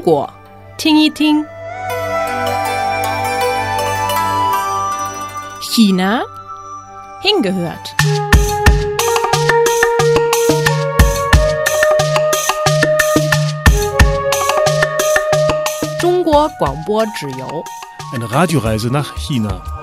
[0.00, 0.32] 中国，
[0.78, 1.44] 听一听。
[5.60, 6.22] China
[7.22, 7.76] hingehört.
[18.14, 19.79] Eine Radioreise nach China.